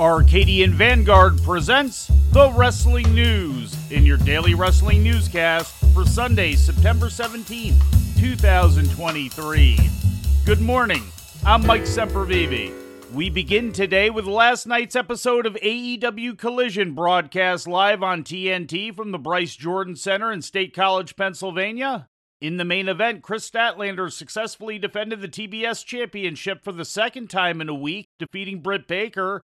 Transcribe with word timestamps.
Arcadian 0.00 0.72
Vanguard 0.72 1.42
presents 1.42 2.10
the 2.32 2.50
Wrestling 2.52 3.14
News 3.14 3.76
in 3.92 4.06
your 4.06 4.16
daily 4.16 4.54
wrestling 4.54 5.02
newscast 5.02 5.74
for 5.92 6.06
Sunday, 6.06 6.54
September 6.54 7.08
17th, 7.08 7.78
2023. 8.18 9.78
Good 10.46 10.60
morning. 10.62 11.02
I'm 11.44 11.66
Mike 11.66 11.82
Sempervive. 11.82 13.12
We 13.12 13.28
begin 13.28 13.72
today 13.72 14.08
with 14.08 14.24
last 14.24 14.66
night's 14.66 14.96
episode 14.96 15.44
of 15.44 15.52
AEW 15.56 16.38
Collision 16.38 16.94
broadcast 16.94 17.68
live 17.68 18.02
on 18.02 18.24
TNT 18.24 18.96
from 18.96 19.10
the 19.10 19.18
Bryce 19.18 19.54
Jordan 19.54 19.96
Center 19.96 20.32
in 20.32 20.40
State 20.40 20.74
College, 20.74 21.14
Pennsylvania. 21.14 22.08
In 22.40 22.56
the 22.56 22.64
main 22.64 22.88
event, 22.88 23.20
Kris 23.20 23.50
Statlander 23.50 24.10
successfully 24.10 24.78
defended 24.78 25.20
the 25.20 25.28
TBS 25.28 25.84
championship 25.84 26.64
for 26.64 26.72
the 26.72 26.86
second 26.86 27.28
time 27.28 27.60
in 27.60 27.68
a 27.68 27.74
week, 27.74 28.08
defeating 28.18 28.60
Britt 28.60 28.88
Baker. 28.88 29.42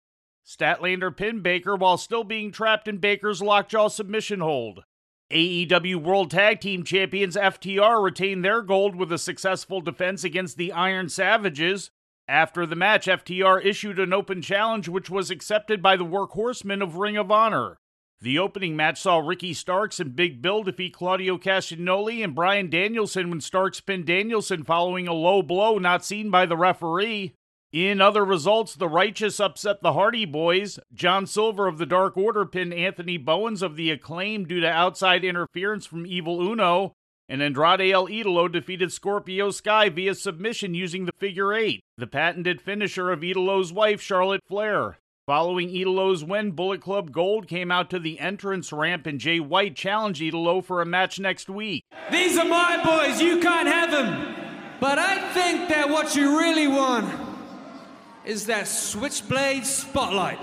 Statlander 0.45 1.15
pinned 1.15 1.43
Baker 1.43 1.75
while 1.75 1.97
still 1.97 2.23
being 2.23 2.52
trapped 2.52 2.88
in 2.88 2.97
Baker's 2.97 3.41
lockjaw 3.41 3.88
submission 3.88 4.39
hold. 4.39 4.83
AEW 5.31 5.95
World 5.95 6.29
Tag 6.29 6.59
Team 6.59 6.83
Champions 6.83 7.35
FTR 7.35 8.03
retained 8.03 8.43
their 8.43 8.61
gold 8.61 8.95
with 8.95 9.11
a 9.11 9.17
successful 9.17 9.81
defense 9.81 10.23
against 10.23 10.57
the 10.57 10.71
Iron 10.71 11.09
Savages. 11.09 11.89
After 12.27 12.66
the 12.66 12.75
match, 12.75 13.07
FTR 13.07 13.63
issued 13.66 13.99
an 13.99 14.13
open 14.13 14.41
challenge 14.41 14.88
which 14.88 15.09
was 15.09 15.31
accepted 15.31 15.81
by 15.81 15.95
the 15.95 16.05
Workhorsemen 16.05 16.83
of 16.83 16.97
Ring 16.97 17.17
of 17.17 17.31
Honor. 17.31 17.77
The 18.21 18.39
opening 18.39 18.77
match 18.77 19.02
saw 19.02 19.17
Ricky 19.19 19.53
Starks 19.53 19.99
and 19.99 20.16
Big 20.16 20.41
Bill 20.41 20.63
defeat 20.63 20.94
Claudio 20.94 21.38
Castagnoli 21.38 22.23
and 22.23 22.35
Bryan 22.35 22.69
Danielson 22.69 23.30
when 23.30 23.41
Starks 23.41 23.81
pinned 23.81 24.05
Danielson 24.05 24.64
following 24.64 25.08
a 25.08 25.14
low 25.14 25.41
blow 25.41 25.77
not 25.77 26.05
seen 26.05 26.30
by 26.30 26.45
the 26.45 26.55
referee. 26.55 27.33
In 27.73 28.02
other 28.02 28.23
results, 28.23 28.75
the 28.75 28.88
Righteous 28.88 29.39
upset 29.39 29.81
the 29.81 29.93
Hardy 29.93 30.25
Boys. 30.25 30.79
John 30.93 31.25
Silver 31.25 31.66
of 31.66 31.80
the 31.80 31.88
Dark 31.88 32.15
Order 32.15 32.45
pinned 32.45 32.71
Anthony 32.71 33.17
Bowens 33.17 33.63
of 33.63 33.75
the 33.75 33.89
Acclaim 33.89 34.45
due 34.45 34.59
to 34.59 34.69
outside 34.69 35.25
interference 35.25 35.88
from 35.88 36.05
Evil 36.05 36.39
Uno. 36.39 36.93
And 37.27 37.41
Andrade 37.41 37.91
El 37.91 38.09
Idolo 38.09 38.52
defeated 38.52 38.91
Scorpio 38.91 39.49
Sky 39.49 39.89
via 39.89 40.13
submission 40.13 40.75
using 40.75 41.05
the 41.05 41.13
figure 41.17 41.52
eight, 41.52 41.81
the 41.97 42.05
patented 42.05 42.61
finisher 42.61 43.09
of 43.09 43.21
Idolo's 43.21 43.73
wife, 43.73 43.99
Charlotte 43.99 44.43
Flair. 44.47 44.99
Following 45.25 45.69
Idolo's 45.69 46.23
win, 46.23 46.52
Bullet 46.52 46.80
Club 46.80 47.11
Gold 47.11 47.47
came 47.47 47.71
out 47.71 47.89
to 47.89 47.97
the 47.97 48.19
entrance 48.19 48.71
ramp 48.71 49.08
and 49.08 49.19
Jay 49.19 49.39
White 49.39 49.75
challenged 49.75 50.21
Idolo 50.21 50.63
for 50.63 50.80
a 50.80 50.85
match 50.85 51.19
next 51.19 51.49
week. 51.49 51.85
These 52.11 52.37
are 52.37 52.45
my 52.45 52.83
boys, 52.83 53.19
you 53.19 53.39
can't 53.39 53.67
have 53.67 53.89
them. 53.89 54.35
But 54.80 54.99
I 54.99 55.33
think 55.33 55.69
that 55.69 55.89
what 55.89 56.15
you 56.15 56.37
really 56.37 56.67
want 56.67 57.22
is 58.25 58.45
that 58.45 58.67
switchblade 58.67 59.66
spotlight. 59.66 60.39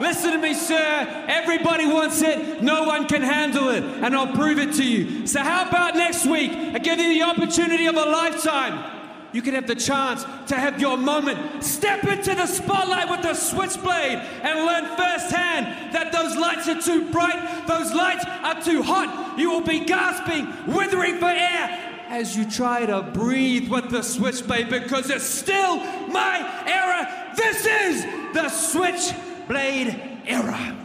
Listen 0.00 0.32
to 0.32 0.38
me, 0.38 0.54
sir. 0.54 1.24
Everybody 1.28 1.86
wants 1.86 2.22
it. 2.22 2.62
No 2.62 2.84
one 2.84 3.06
can 3.08 3.22
handle 3.22 3.68
it. 3.68 3.82
And 3.82 4.14
I'll 4.14 4.32
prove 4.32 4.58
it 4.58 4.74
to 4.74 4.84
you. 4.84 5.26
So, 5.26 5.40
how 5.40 5.68
about 5.68 5.96
next 5.96 6.24
week? 6.24 6.52
I 6.52 6.78
give 6.78 6.98
you 6.98 7.14
the 7.14 7.22
opportunity 7.22 7.86
of 7.86 7.96
a 7.96 8.04
lifetime. 8.04 8.94
You 9.32 9.42
can 9.42 9.54
have 9.54 9.66
the 9.66 9.74
chance 9.74 10.24
to 10.46 10.54
have 10.56 10.80
your 10.80 10.96
moment. 10.96 11.62
Step 11.62 12.04
into 12.04 12.34
the 12.34 12.46
spotlight 12.46 13.10
with 13.10 13.22
the 13.22 13.34
switchblade 13.34 14.18
and 14.18 14.64
learn 14.64 14.84
firsthand 14.96 15.92
that 15.92 16.12
those 16.12 16.34
lights 16.36 16.66
are 16.68 16.80
too 16.80 17.10
bright, 17.10 17.66
those 17.66 17.92
lights 17.92 18.24
are 18.24 18.62
too 18.62 18.82
hot. 18.82 19.38
You 19.38 19.50
will 19.50 19.60
be 19.60 19.80
gasping, 19.80 20.46
withering 20.74 21.18
for 21.18 21.26
air 21.26 21.87
as 22.08 22.36
you 22.36 22.50
try 22.50 22.86
to 22.86 23.02
breathe 23.02 23.68
with 23.68 23.90
the 23.90 24.02
switchblade 24.02 24.68
because 24.68 25.10
it's 25.10 25.24
still 25.24 25.76
my 26.08 26.64
era. 26.66 27.34
This 27.36 27.66
is 27.66 28.04
the 28.34 28.48
switchblade. 28.48 29.28
Blade 29.48 30.20
era. 30.26 30.76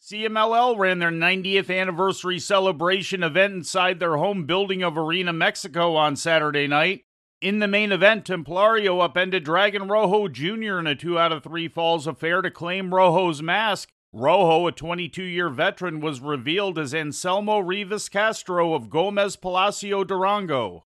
CMLL 0.00 0.78
ran 0.78 1.00
their 1.00 1.10
90th 1.10 1.68
anniversary 1.68 2.38
celebration 2.38 3.24
event 3.24 3.54
inside 3.54 3.98
their 3.98 4.16
home 4.18 4.46
building 4.46 4.84
of 4.84 4.96
Arena 4.96 5.32
Mexico 5.32 5.96
on 5.96 6.14
Saturday 6.14 6.68
night. 6.68 7.06
In 7.40 7.58
the 7.58 7.66
main 7.66 7.90
event, 7.90 8.24
Templario 8.24 9.02
upended 9.02 9.42
Dragon 9.42 9.88
Rojo 9.88 10.28
Jr. 10.28 10.78
in 10.78 10.86
a 10.86 10.94
2 10.94 11.18
out 11.18 11.32
of 11.32 11.42
3 11.42 11.66
falls 11.66 12.06
affair 12.06 12.40
to 12.40 12.52
claim 12.52 12.94
Rojo's 12.94 13.42
mask. 13.42 13.90
Rojo, 14.16 14.68
a 14.68 14.72
22 14.72 15.24
year 15.24 15.48
veteran, 15.48 16.00
was 16.00 16.20
revealed 16.20 16.78
as 16.78 16.94
Anselmo 16.94 17.58
Rivas 17.58 18.08
Castro 18.08 18.72
of 18.72 18.88
Gomez 18.88 19.34
Palacio 19.34 20.04
Durango. 20.04 20.84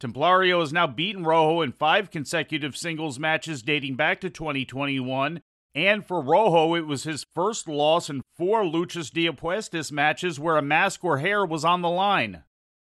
Templario 0.00 0.60
has 0.60 0.72
now 0.72 0.86
beaten 0.86 1.24
Rojo 1.24 1.62
in 1.62 1.72
five 1.72 2.12
consecutive 2.12 2.76
singles 2.76 3.18
matches 3.18 3.62
dating 3.62 3.96
back 3.96 4.20
to 4.20 4.30
2021 4.30 5.42
and 5.74 6.04
for 6.04 6.20
Rojo, 6.20 6.74
it 6.74 6.86
was 6.86 7.04
his 7.04 7.24
first 7.34 7.68
loss 7.68 8.10
in 8.10 8.22
four 8.36 8.62
Luchas 8.62 9.10
de 9.10 9.26
Apuestas 9.26 9.92
matches 9.92 10.40
where 10.40 10.56
a 10.56 10.62
mask 10.62 11.04
or 11.04 11.18
hair 11.18 11.44
was 11.44 11.64
on 11.64 11.82
the 11.82 11.88
line. 11.88 12.42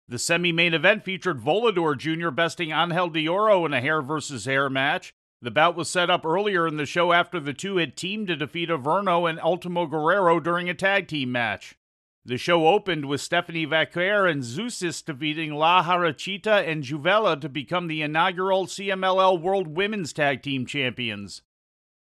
The 0.08 0.18
semi 0.18 0.52
main 0.52 0.74
event 0.74 1.04
featured 1.04 1.40
Volador 1.40 1.96
Jr. 1.98 2.30
besting 2.30 2.72
Angel 2.72 3.10
de 3.10 3.28
Oro 3.28 3.66
in 3.66 3.74
a 3.74 3.82
hair 3.82 4.02
versus 4.02 4.46
hair 4.46 4.70
match. 4.70 5.14
The 5.44 5.52
bout 5.52 5.76
was 5.76 5.90
set 5.90 6.12
up 6.12 6.24
earlier 6.24 6.68
in 6.68 6.78
the 6.78 6.86
show 6.86 7.14
after 7.14 7.40
the 7.40 7.54
two 7.54 7.78
had 7.78 7.98
teamed 7.98 8.28
to 8.28 8.36
defeat 8.36 8.70
Averno 8.70 9.28
and 9.28 9.40
Ultimo 9.40 9.88
Guerrero 9.88 10.40
during 10.40 10.70
a 10.70 10.76
tag 10.76 11.08
team 11.08 11.32
match. 11.32 11.76
The 12.24 12.38
show 12.38 12.68
opened 12.68 13.06
with 13.06 13.22
Stephanie 13.22 13.66
Vaquer 13.66 14.30
and 14.30 14.44
Zeuxis 14.44 15.04
defeating 15.04 15.56
La 15.56 15.84
Jarochita 15.84 16.68
and 16.68 16.84
Juvela 16.84 17.42
to 17.42 17.50
become 17.50 17.88
the 17.88 18.04
inaugural 18.04 18.68
CMLL 18.68 19.42
World 19.42 19.76
Women's 19.76 20.14
Tag 20.14 20.44
Team 20.44 20.68
Champions. 20.68 21.42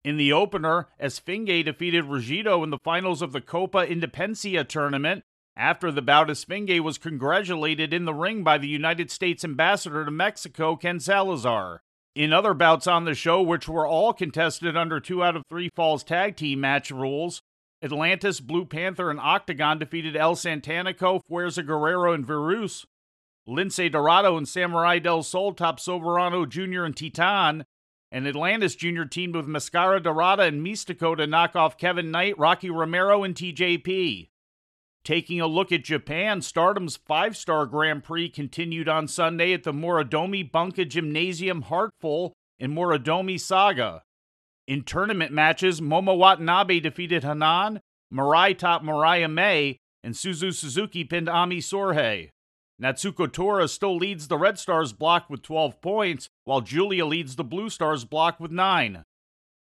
In 0.02 0.16
the 0.16 0.32
opener, 0.32 0.88
Esfinge 0.98 1.62
defeated 1.62 2.04
Rugido 2.04 2.64
in 2.64 2.70
the 2.70 2.78
finals 2.78 3.20
of 3.20 3.32
the 3.32 3.42
Copa 3.42 3.86
Independencia 3.86 4.66
tournament. 4.66 5.24
After 5.54 5.92
the 5.92 6.00
bout, 6.00 6.28
Esfinge 6.28 6.80
was 6.80 6.96
congratulated 6.96 7.92
in 7.92 8.06
the 8.06 8.14
ring 8.14 8.42
by 8.42 8.56
the 8.56 8.68
United 8.68 9.10
States 9.10 9.44
ambassador 9.44 10.06
to 10.06 10.10
Mexico, 10.10 10.76
Ken 10.76 10.98
Salazar. 11.00 11.82
In 12.16 12.32
other 12.32 12.54
bouts 12.54 12.86
on 12.86 13.04
the 13.04 13.14
show, 13.14 13.42
which 13.42 13.68
were 13.68 13.86
all 13.86 14.14
contested 14.14 14.74
under 14.74 15.00
two 15.00 15.22
out 15.22 15.36
of 15.36 15.42
three 15.50 15.68
falls 15.76 16.02
tag 16.02 16.34
team 16.34 16.62
match 16.62 16.90
rules, 16.90 17.42
Atlantis, 17.82 18.40
Blue 18.40 18.64
Panther, 18.64 19.10
and 19.10 19.20
Octagon 19.20 19.78
defeated 19.78 20.16
El 20.16 20.34
Satanico, 20.34 21.20
Fuerza 21.30 21.62
Guerrero, 21.62 22.14
and 22.14 22.24
Virus. 22.24 22.86
Lince 23.46 23.92
Dorado 23.92 24.38
and 24.38 24.48
Samurai 24.48 24.98
del 24.98 25.22
Sol 25.22 25.52
topped 25.52 25.84
Soberano 25.84 26.48
Jr. 26.48 26.84
and 26.84 26.96
Titan, 26.96 27.66
and 28.10 28.26
Atlantis 28.26 28.76
Jr. 28.76 29.04
teamed 29.04 29.36
with 29.36 29.46
Mascara 29.46 30.00
Dorada 30.00 30.44
and 30.44 30.66
Mistico 30.66 31.14
to 31.14 31.26
knock 31.26 31.54
off 31.54 31.76
Kevin 31.76 32.10
Knight, 32.10 32.38
Rocky 32.38 32.70
Romero, 32.70 33.24
and 33.24 33.34
TJP. 33.34 34.30
Taking 35.06 35.40
a 35.40 35.46
look 35.46 35.70
at 35.70 35.84
Japan, 35.84 36.42
Stardom's 36.42 36.96
five 36.96 37.36
star 37.36 37.64
Grand 37.64 38.02
Prix 38.02 38.28
continued 38.28 38.88
on 38.88 39.06
Sunday 39.06 39.52
at 39.52 39.62
the 39.62 39.72
Morinomi 39.72 40.50
Bunka 40.50 40.84
Gymnasium 40.84 41.62
Heartful 41.62 42.32
in 42.58 42.74
Morinomi 42.74 43.38
Saga. 43.38 44.02
In 44.66 44.82
tournament 44.82 45.30
matches, 45.30 45.80
Momo 45.80 46.18
Watanabe 46.18 46.80
defeated 46.80 47.22
Hanan, 47.22 47.78
Mirai 48.12 48.58
topped 48.58 48.84
Mariah 48.84 49.28
May, 49.28 49.78
and 50.02 50.16
Suzu 50.16 50.52
Suzuki 50.52 51.04
pinned 51.04 51.28
Ami 51.28 51.58
Sourei. 51.58 52.30
Natsuko 52.82 53.32
Tora 53.32 53.68
still 53.68 53.96
leads 53.96 54.26
the 54.26 54.36
Red 54.36 54.58
Stars 54.58 54.92
block 54.92 55.30
with 55.30 55.42
12 55.42 55.80
points, 55.80 56.28
while 56.42 56.62
Julia 56.62 57.06
leads 57.06 57.36
the 57.36 57.44
Blue 57.44 57.70
Stars 57.70 58.04
block 58.04 58.40
with 58.40 58.50
9. 58.50 59.04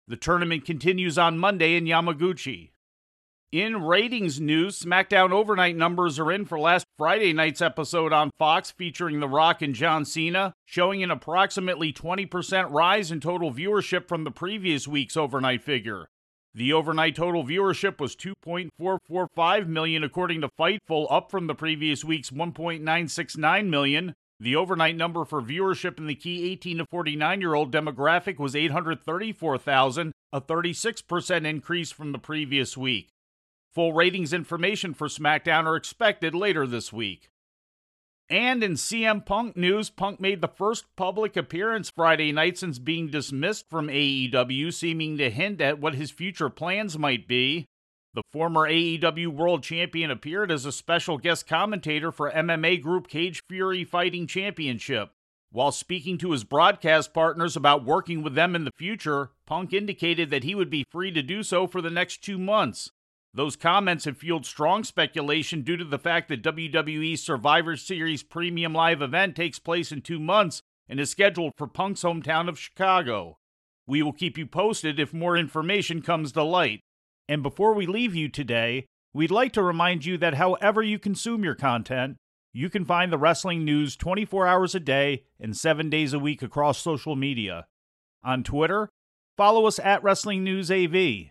The 0.07 0.17
tournament 0.17 0.67
continues 0.67 1.17
on 1.17 1.39
Monday 1.39 1.77
in 1.77 1.87
Yamaguchi. 1.87 2.73
In 3.53 3.83
ratings 3.83 4.41
news, 4.41 4.79
SmackDown 4.79 5.33
overnight 5.33 5.75
numbers 5.75 6.21
are 6.21 6.31
in 6.31 6.45
for 6.45 6.57
last 6.57 6.87
Friday 6.97 7.33
night's 7.33 7.61
episode 7.61 8.13
on 8.13 8.31
Fox 8.39 8.71
featuring 8.71 9.19
The 9.19 9.27
Rock 9.27 9.61
and 9.61 9.75
John 9.75 10.05
Cena, 10.05 10.53
showing 10.67 11.03
an 11.03 11.11
approximately 11.11 11.93
20% 11.93 12.71
rise 12.71 13.11
in 13.11 13.19
total 13.19 13.53
viewership 13.53 14.07
from 14.07 14.23
the 14.23 14.31
previous 14.31 14.87
week's 14.87 15.17
overnight 15.17 15.65
figure. 15.65 16.07
The 16.55 16.73
overnight 16.73 17.17
total 17.17 17.43
viewership 17.43 17.99
was 17.99 18.15
2.445 18.15 19.67
million 19.67 20.05
according 20.05 20.43
to 20.43 20.49
Fightful, 20.57 21.09
up 21.11 21.33
from 21.33 21.49
the 21.49 21.55
previous 21.57 22.05
week's 22.05 22.31
1.969 22.31 23.67
million. 23.67 24.15
The 24.39 24.55
overnight 24.55 24.95
number 24.95 25.25
for 25.25 25.43
viewership 25.43 25.99
in 25.99 26.07
the 26.07 26.15
key 26.15 26.53
18 26.53 26.79
to 26.79 26.87
49 26.89 27.41
year 27.41 27.55
old 27.55 27.73
demographic 27.73 28.39
was 28.39 28.55
834,000, 28.55 30.13
a 30.33 30.41
36% 30.41 31.45
increase 31.45 31.91
from 31.91 32.13
the 32.13 32.19
previous 32.19 32.77
week. 32.77 33.09
Full 33.75 33.93
ratings 33.93 34.33
information 34.33 34.95
for 34.95 35.07
SmackDown 35.07 35.65
are 35.65 35.77
expected 35.77 36.35
later 36.35 36.67
this 36.67 36.93
week. 36.93 37.31
And 38.29 38.63
in 38.63 38.73
CM 38.73 39.25
Punk 39.25 39.57
news, 39.57 39.91
Punk 39.91 40.21
made 40.21 40.41
the 40.41 40.49
first 40.49 40.85
public 40.97 41.37
appearance 41.37 41.91
Friday 41.91 42.33
night 42.33 42.59
since 42.59 42.79
being 42.79 43.09
dismissed 43.09 43.69
from 43.69 43.89
AEW, 43.89 44.73
seeming 44.73 45.19
to 45.19 45.31
hint 45.31 45.61
at 45.61 45.81
what 45.81 45.95
his 45.95 46.11
future 46.11 46.49
plans 46.49 46.99
might 46.99 47.27
be. 47.27 47.67
The 48.15 48.23
former 48.33 48.69
AEW 48.69 49.29
World 49.29 49.63
Champion 49.63 50.11
appeared 50.11 50.51
as 50.51 50.65
a 50.65 50.73
special 50.73 51.19
guest 51.19 51.47
commentator 51.47 52.11
for 52.11 52.31
MMA 52.31 52.83
Group 52.83 53.07
Cage 53.07 53.43
Fury 53.49 53.85
Fighting 53.85 54.27
Championship. 54.27 55.11
While 55.53 55.73
speaking 55.73 56.19
to 56.19 56.33
his 56.33 56.45
broadcast 56.45 57.13
partners 57.13 57.57
about 57.57 57.85
working 57.85 58.23
with 58.23 58.35
them 58.35 58.57
in 58.57 58.65
the 58.65 58.73
future, 58.77 59.31
Punk 59.47 59.73
indicated 59.73 60.31
that 60.31 60.45
he 60.45 60.57
would 60.57 60.71
be 60.71 60.85
free 60.91 61.13
to 61.13 61.23
do 61.23 61.45
so 61.45 61.69
for 61.69 61.81
the 61.81 61.91
next 61.91 62.23
two 62.23 62.39
months. 62.39 62.91
Those 63.33 63.55
comments 63.55 64.07
have 64.07 64.19
fueled 64.19 64.45
strong 64.45 64.83
speculation 64.83 65.63
due 65.63 65.77
to 65.77 65.85
the 65.85 65.99
fact 65.99 66.29
that 66.29 66.43
WWE's 66.43 67.23
Survivor 67.23 67.77
Series 67.77 68.25
Premium 68.25 68.73
Live 68.73 69.01
event 69.01 69.37
takes 69.37 69.61
place 69.61 69.93
in 69.93 70.03
two 70.03 70.19
months 70.19 70.63
and 70.89 70.99
is 70.99 71.11
scheduled 71.11 71.53
for 71.57 71.69
Punk's 71.69 72.03
hometown 72.03 72.49
of 72.49 72.59
Chicago. 72.59 73.39
We 73.87 74.03
will 74.03 74.13
keep 74.13 74.37
you 74.37 74.47
posted 74.47 74.99
if 74.99 75.15
more 75.15 75.37
information 75.37 76.03
comes 76.03 76.33
to 76.33 76.43
light. 76.43 76.81
And 77.29 77.43
before 77.43 77.73
we 77.75 77.87
leave 77.87 78.17
you 78.17 78.29
today, 78.29 78.87
we'd 79.15 79.31
like 79.31 79.53
to 79.53 79.63
remind 79.63 80.05
you 80.05 80.19
that 80.19 80.35
however 80.35 80.83
you 80.83 80.99
consume 80.99 81.45
your 81.45 81.55
content, 81.55 82.17
you 82.53 82.69
can 82.69 82.85
find 82.85 83.13
the 83.13 83.19
wrestling 83.19 83.65
news 83.65 83.95
24 83.95 84.49
hours 84.49 84.75
a 84.75 84.81
day 84.81 85.23
and 85.39 85.57
7 85.57 85.89
days 85.89 86.13
a 86.13 86.19
week 86.19 86.43
across 86.43 86.79
social 86.79 87.15
media. 87.15 87.67
On 88.25 88.43
Twitter, 88.43 88.89
follow 89.37 89.67
us 89.67 89.79
at 89.79 90.03
Wrestling 90.03 90.43
News 90.43 90.69
AV. 90.69 91.31